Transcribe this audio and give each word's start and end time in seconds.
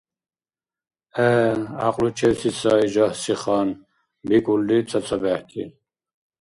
—ГӀе, 1.13 1.29
гӀякьлучевси 1.77 2.49
сай 2.59 2.85
жагьси 2.93 3.35
хан,— 3.41 3.69
бикӀулри 4.27 4.77
цацабехӀти. 4.89 5.63